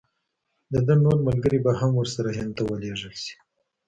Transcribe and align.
د 0.71 0.73
ده 0.87 0.95
نور 1.05 1.17
ملګري 1.27 1.59
به 1.65 1.71
هم 1.79 1.91
ورسره 2.01 2.29
هند 2.37 2.51
ته 2.57 2.63
ولېږل 2.69 3.13
شي. 3.23 3.35